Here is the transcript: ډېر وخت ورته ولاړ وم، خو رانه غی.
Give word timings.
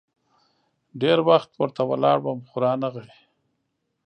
ډېر 1.01 1.17
وخت 1.29 1.51
ورته 1.55 1.81
ولاړ 1.89 2.17
وم، 2.23 2.39
خو 2.49 2.55
رانه 2.63 2.89
غی. 2.93 3.09